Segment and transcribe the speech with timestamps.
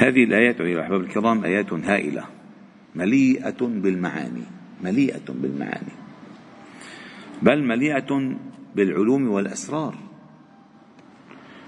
[0.00, 2.24] هذه الآيات أيها الأحباب الكرام آيات هائلة
[2.94, 4.42] مليئة بالمعاني
[4.84, 5.92] مليئة بالمعاني.
[7.42, 8.36] بل مليئة
[8.76, 9.94] بالعلوم والأسرار.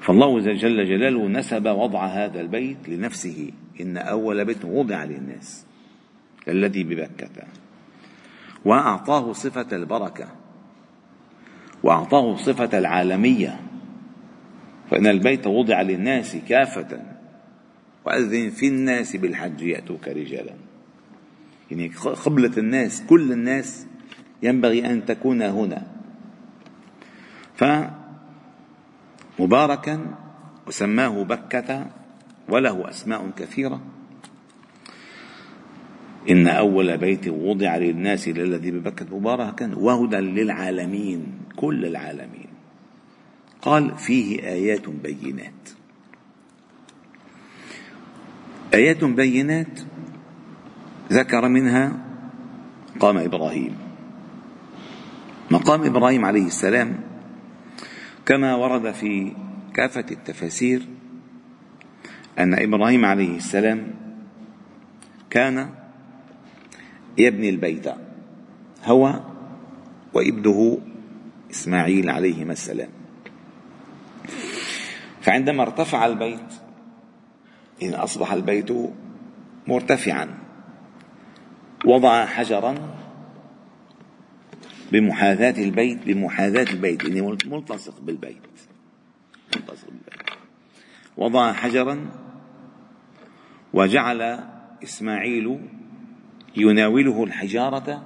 [0.00, 5.66] فالله جل جلاله نسب وضع هذا البيت لنفسه إن أول بيت وضع للناس
[6.48, 7.44] الذي ببكة.
[8.64, 10.28] وأعطاه صفة البركة
[11.82, 13.60] وأعطاه صفة العالمية.
[14.90, 17.17] فإن البيت وضع للناس كافة.
[18.08, 20.54] وأذن في الناس بالحج يأتوك رجالا.
[21.70, 21.88] يعني
[22.24, 23.86] قبلة الناس كل الناس
[24.42, 25.86] ينبغي أن تكون هنا.
[29.38, 30.14] فمباركا
[30.66, 31.86] وسماه بكة
[32.48, 33.80] وله أسماء كثيرة.
[36.30, 42.48] إن أول بيت وضع للناس للذي ببكة مباركا وهدى للعالمين كل العالمين.
[43.62, 45.77] قال فيه آيات بينات.
[48.78, 49.80] آيات بينات
[51.12, 51.92] ذكر منها
[52.96, 53.76] مقام إبراهيم.
[55.50, 57.00] مقام إبراهيم عليه السلام
[58.26, 59.32] كما ورد في
[59.74, 60.82] كافة التفاسير
[62.38, 63.94] أن إبراهيم عليه السلام
[65.30, 65.70] كان
[67.18, 67.86] يبني البيت
[68.84, 69.20] هو
[70.14, 70.78] وابنه
[71.50, 72.88] إسماعيل عليهما السلام.
[75.20, 76.57] فعندما ارتفع البيت
[77.82, 78.70] إن أصبح البيت
[79.66, 80.38] مرتفعا.
[81.84, 82.74] وضع حجرا
[84.92, 87.04] بمحاذاة البيت بمحاذاة البيت.
[87.04, 88.42] يعني ملتصق بالبيت.
[89.56, 90.30] ملتصق بالبيت.
[91.16, 92.10] وضع حجرا
[93.72, 94.40] وجعل
[94.82, 95.58] إسماعيل
[96.56, 98.02] يناوله الحجارة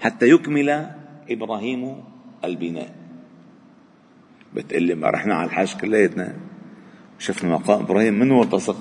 [0.00, 0.90] حتى يكمل
[1.30, 2.04] إبراهيم
[2.44, 2.94] البناء.
[4.54, 6.36] بتقول لي ما رحنا على الحج كلياتنا
[7.18, 8.76] شفنا مقام إبراهيم من هو تصق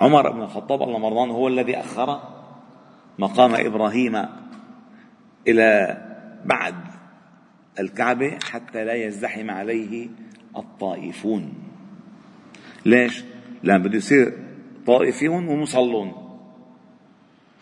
[0.00, 2.20] عمر بن الخطاب الله مرضان هو الذي أخر
[3.18, 4.26] مقام إبراهيم
[5.48, 5.98] إلى
[6.44, 6.74] بعد
[7.80, 10.08] الكعبة حتى لا يزدحم عليه
[10.56, 11.54] الطائفون.
[12.86, 13.24] ليش؟
[13.62, 14.38] لأن بده يصير
[14.86, 16.12] طائفون ومصلون.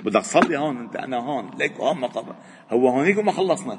[0.05, 2.25] بدك تصلي هون أنت أنا هون ليك هون مقام
[2.71, 3.79] هو هونيك وما خلصنا.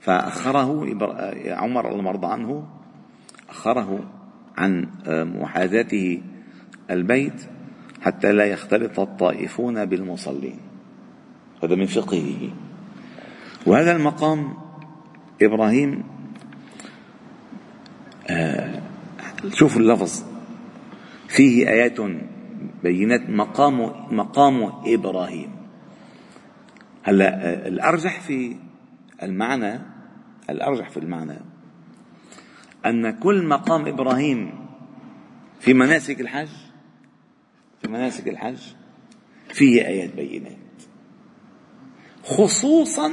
[0.00, 0.86] فأخره
[1.46, 2.66] عمر الله مرضى عنه
[3.48, 4.10] أخره
[4.56, 4.86] عن
[5.40, 6.22] محاذاته
[6.90, 7.46] البيت
[8.02, 10.58] حتى لا يختلط الطائفون بالمصلين.
[11.62, 12.50] هذا من فقهه.
[13.66, 14.54] وهذا المقام
[15.42, 16.04] إبراهيم
[18.30, 18.82] آه
[19.52, 20.24] شوفوا اللفظ.
[21.28, 21.96] فيه آيات
[22.82, 23.80] بينات مقام
[24.16, 25.50] مقام إبراهيم.
[27.02, 28.56] هلا الأرجح في
[29.22, 29.80] المعنى
[30.50, 31.38] الأرجح في المعنى
[32.86, 34.66] أن كل مقام إبراهيم
[35.60, 36.48] في مناسك الحج
[37.82, 38.58] في مناسك الحج
[39.48, 40.56] فيه آيات بينات.
[42.22, 43.12] خصوصا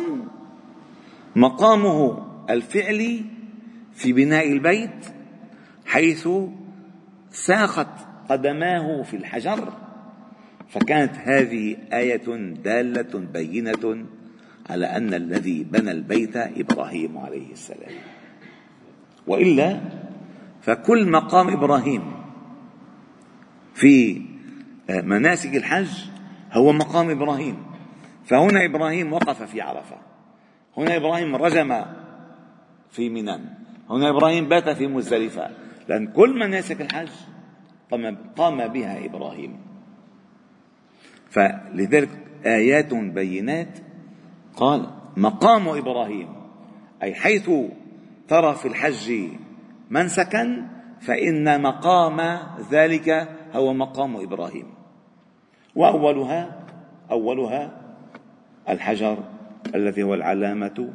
[1.35, 3.25] مقامه الفعلي
[3.93, 5.05] في بناء البيت
[5.85, 6.29] حيث
[7.31, 9.73] ساقت قدماه في الحجر
[10.69, 14.05] فكانت هذه آية دالة بينة
[14.69, 17.91] على أن الذي بنى البيت إبراهيم عليه السلام.
[19.31, 19.79] وإلا
[20.61, 22.01] فكل مقام إبراهيم
[23.73, 24.21] في
[24.89, 25.89] مناسك الحج
[26.51, 27.57] هو مقام إبراهيم.
[28.25, 29.95] فهنا إبراهيم وقف في عرفة.
[30.77, 31.85] هنا إبراهيم رجم
[32.91, 33.39] في منى
[33.89, 35.49] هنا إبراهيم بات في مزدلفة.
[35.87, 37.09] لأن كل مناسك الحج
[38.37, 39.57] قام بها إبراهيم.
[41.29, 42.09] فلذلك
[42.45, 43.79] آيات بينات
[44.55, 46.27] قال مقام إبراهيم
[47.03, 47.49] أي حيث
[48.31, 49.27] ترى في الحج
[49.89, 50.67] منسكا
[51.01, 52.39] فإن مقام
[52.71, 53.09] ذلك
[53.53, 54.65] هو مقام إبراهيم.
[55.75, 56.65] وأولها
[57.11, 57.71] أولها
[58.69, 59.17] الحجر
[59.75, 60.93] الذي هو العلامة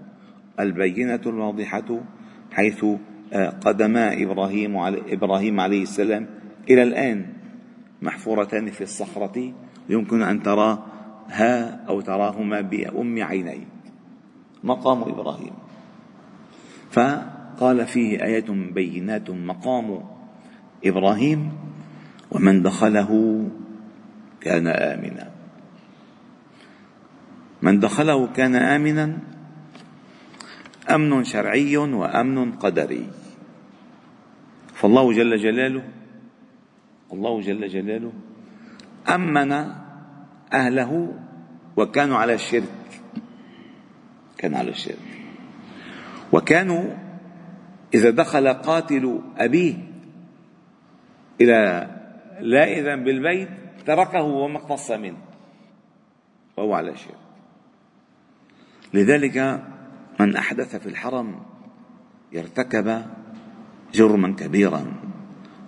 [0.60, 2.00] البينة الواضحة
[2.52, 2.84] حيث
[3.32, 4.76] آه، قدما إبراهيم
[5.08, 6.26] إبراهيم عليه السلام
[6.70, 7.26] إلى الآن
[8.02, 9.52] محفورتان في الصخرة.
[9.88, 13.68] يمكن أن تراها أو تراهما بأم عينيك
[14.64, 15.65] مقام إبراهيم.
[16.90, 20.04] فقال فيه آيات بينات مقام
[20.84, 21.52] إبراهيم
[22.30, 23.10] ومن دخله
[24.40, 25.30] كان آمنا.
[27.62, 29.18] من دخله كان آمنا
[30.90, 33.06] أمن شرعي وأمن قدري.
[34.74, 35.82] فالله جل جلاله
[37.12, 38.12] الله جل جلاله
[39.08, 39.52] أمن
[40.52, 41.14] أهله
[41.76, 42.72] وكانوا على الشرك.
[44.38, 45.25] كان على الشرك.
[46.32, 46.84] وكانوا
[47.94, 49.74] إذا دخل قاتل أبيه
[51.40, 51.88] إلى
[52.40, 53.48] لا إذن بالبيت
[53.86, 55.16] تركه وما اقتص منه.
[56.56, 57.14] وهو على شرك
[58.94, 59.62] لذلك
[60.20, 61.36] من أحدث في الحرم
[62.36, 63.02] ارتكب
[63.94, 64.84] جرما كبيرا.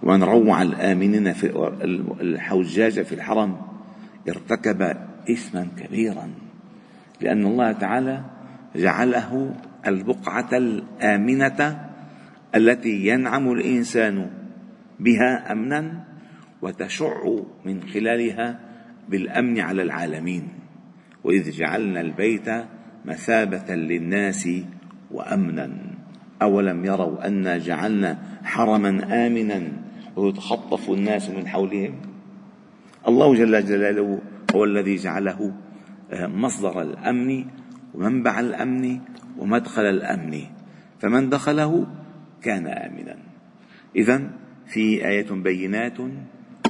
[0.03, 1.47] ومن روع الآمنين في
[2.21, 3.57] الحجاج في الحرم
[4.29, 4.83] ارتكب
[5.31, 6.31] إثما كبيرا.
[7.21, 8.25] لأن الله تعالى
[8.77, 9.55] جعله
[9.87, 11.89] البقعة الآمنة
[12.55, 14.31] التي ينعم الإنسان
[15.01, 16.05] بها أمنا
[16.63, 17.23] وتشع
[17.65, 18.61] من خلالها
[19.09, 20.49] بالأمن على العالمين.
[21.25, 22.49] وإذ جعلنا البيت
[23.05, 24.49] مثابة للناس
[25.11, 25.71] وأمنا.
[26.43, 29.63] أولم يروا أنا جعلنا حرما آمنا
[30.17, 31.95] ويتخطف الناس من حولهم؟
[33.09, 34.21] الله جل جلاله
[34.55, 35.53] هو الذي جعله
[36.11, 37.45] آه، مصدر الأمن
[37.95, 39.01] ومنبع الأمن
[39.39, 40.43] ومدخل الأمن
[41.01, 41.87] فمن دخله
[42.43, 43.17] كان آمنا.
[43.97, 44.31] إذا
[44.67, 45.97] في آية بينات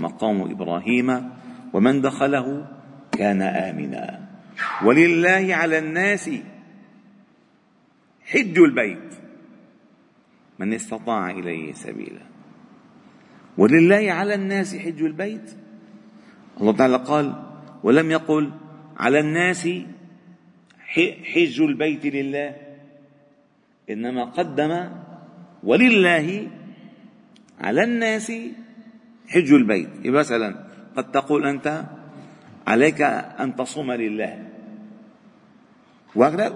[0.00, 1.30] مقام إبراهيم
[1.72, 2.68] ومن دخله
[3.12, 4.28] كان آمنا.
[4.84, 6.30] ولله على الناس
[8.24, 9.14] حج البيت
[10.58, 12.22] من استطاع إليه سبيلا.
[13.58, 15.50] ولله على الناس حج البيت.
[16.60, 17.42] الله تعالى قال
[17.82, 18.50] ولم يقل
[18.96, 19.68] على الناس
[20.88, 22.56] حج البيت لله.
[23.90, 24.90] إنما قدم
[25.62, 26.48] ولله
[27.60, 28.32] على الناس
[29.28, 30.06] حج البيت.
[30.06, 30.64] مثلا؟
[30.96, 31.84] قد تقول أنت
[32.66, 33.02] عليك
[33.40, 34.48] أن تصوم لله.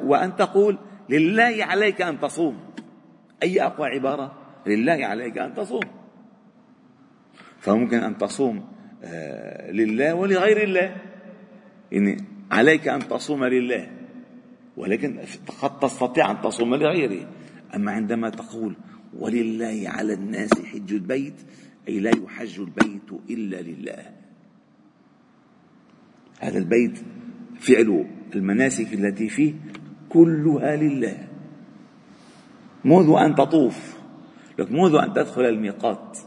[0.05, 0.79] وأن تقول
[1.09, 2.57] لله عليك أن تصوم.
[3.43, 5.85] أي أقوى عبارة؟ لله عليك أن تصوم.
[7.61, 8.73] فممكن أن تصوم
[9.05, 10.97] آه، لله ولغير الله.
[11.93, 12.17] يعني
[12.51, 14.02] عليك أن تصوم لله.
[14.77, 15.19] ولكن
[15.63, 17.29] قد تستطيع أن تصوم لغيره
[17.75, 18.77] أما عندما تقول
[19.19, 21.35] ولله على الناس حج البيت
[21.89, 24.11] أي لا يحج البيت إلا لله.
[26.41, 26.99] هذا البيت
[27.61, 29.55] فعل المناسك التي فيه
[30.09, 31.29] كلها لله.
[32.85, 33.97] منذ أن تطوف
[34.59, 36.19] لك منذ أن تدخل الميقات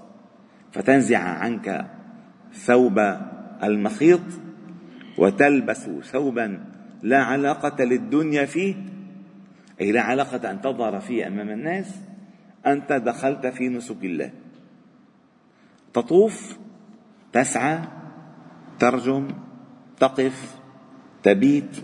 [0.71, 1.91] فتنزع عنك
[2.53, 2.99] ثوب
[3.63, 4.21] المخيط
[5.17, 6.65] وتلبس ثوبا
[7.03, 8.75] لا علاقة للدنيا فيه.
[9.81, 12.01] أي لا علاقة أن تظهر فيه أمام الناس
[12.65, 14.31] أنت دخلت في نسك الله.
[15.93, 16.57] تطوف
[17.33, 17.79] تسعى
[18.79, 19.27] ترجم
[19.99, 20.55] تقف
[21.23, 21.83] تبيت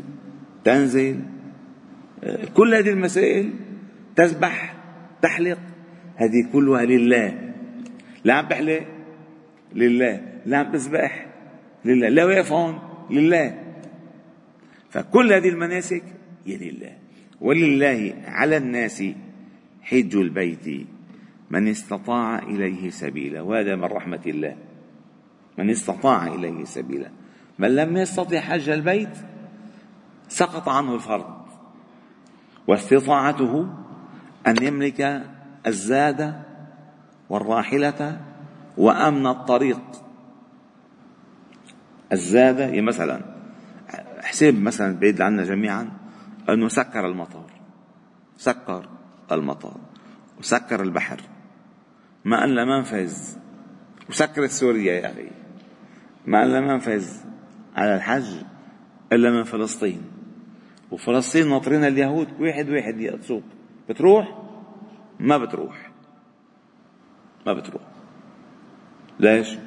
[0.63, 1.19] تنزل
[2.53, 3.53] كل هذه المسائل
[4.15, 4.75] تسبح
[5.21, 5.59] تحلق.
[6.15, 7.53] هذه كلها لله.
[8.23, 8.83] لا عم بحلق
[9.75, 10.21] لله.
[10.45, 11.25] لا عم تسبح
[11.85, 12.09] لله.
[12.09, 13.70] لا واقف هون لله.
[14.91, 16.03] فكل هذه المناسك
[16.45, 16.97] هي لله
[17.41, 19.03] ولله على الناس
[19.81, 20.87] حج البيت
[21.49, 23.41] من استطاع إليه سبيلا.
[23.41, 24.55] وهذا من رحمة الله.
[25.57, 27.09] من استطاع إليه سبيلا.
[27.59, 29.17] من لم يستطع حج البيت
[30.27, 31.41] سقط عنه الفرض.
[32.67, 33.73] واستطاعته
[34.47, 35.23] أن يملك
[35.67, 36.41] الزاد
[37.29, 38.21] والراحلة
[38.77, 39.81] وأمن الطريق.
[42.11, 43.40] الزاد مثلا
[44.21, 45.91] حساب مثلا بعيد عنا جميعا
[46.49, 47.51] أنه سكر المطار
[48.37, 48.89] سكر
[49.31, 49.77] المطار
[50.39, 51.21] وسكر البحر
[52.25, 53.17] ما قال منفذ
[54.09, 55.29] وسكرت سوريا يا أخي
[56.25, 57.07] ما قال منفذ
[57.75, 58.43] على الحج
[59.13, 60.01] إلا من فلسطين.
[60.91, 63.43] وفلسطين ناطرين اليهود واحد واحد يقصوك
[63.89, 64.37] بتروح؟
[65.19, 65.91] ما بتروح.
[67.45, 67.81] ما بتروح.
[69.19, 69.57] ليش؟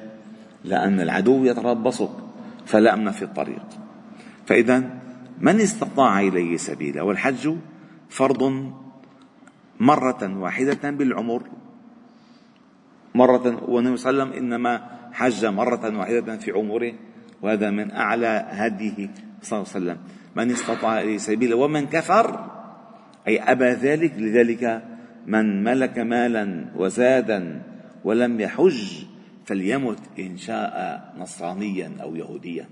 [0.64, 2.10] لأن العدو يتربصك
[2.66, 3.66] فلا أمن في الطريق.
[4.46, 5.00] فإذا
[5.40, 7.56] من استطاع إليه سبيلا والحج
[8.08, 8.72] فرض
[9.80, 11.42] مرة واحدة بالعمر.
[13.14, 14.72] مرة والنبي صلى الله عليه وسلم إنما
[15.12, 16.92] حج مرة واحدة في عمره
[17.42, 19.10] وهذا من أعلى هديه
[19.42, 19.98] صلى الله عليه وسلم.
[20.36, 22.50] من استطاع إليه سبيلا ومن كفر
[23.28, 24.82] أي أبى ذلك لذلك
[25.26, 27.62] من ملك مالا وزادا
[28.04, 29.04] ولم يحج
[29.44, 30.74] فليمت إن شاء
[31.18, 32.66] نصرانيا أو يهوديا.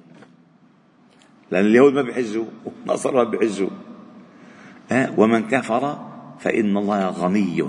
[1.52, 3.71] لأن اليهود ما بيحجوا والنصارى ما بيحجوا
[5.16, 5.99] ومن كفر
[6.38, 7.64] فإن الله غني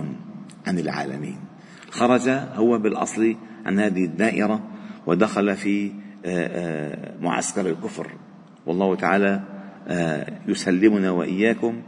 [0.67, 1.37] عن العالمين.
[1.91, 3.35] خرج هو بالأصل
[3.65, 4.63] عن هذه الدائرة
[5.05, 5.91] ودخل في آه،
[6.25, 8.07] آه، معسكر الكفر.
[8.65, 9.41] والله تعالى
[9.87, 11.81] آه، يسلمنا وإياكم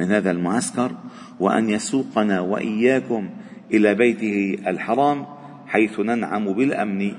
[0.00, 0.92] من هذا المعسكر
[1.40, 3.30] وأن يسوقنا وإياكم
[3.72, 5.26] إلى بيته الحرام
[5.66, 7.12] حيث ننعم بالأمن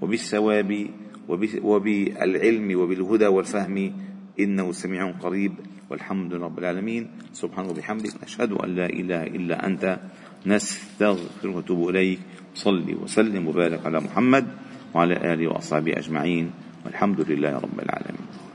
[0.00, 0.86] وبالثواب
[1.28, 3.92] وبالعلم وبالهدى والفهم
[4.40, 5.52] إنه سميع قريب
[5.90, 7.02] والحمد لله رب العالمين.
[7.32, 9.98] سبحانه وبحمدك نشهد أن لا إله إلا أنت
[10.46, 12.18] نستغفرك ونتوب إليك.
[12.54, 14.44] صلي وسلم وبارك على محمد
[14.94, 16.50] وعلى آله وأصحابه أجمعين.
[16.86, 18.45] والحمد لله رب العالمين.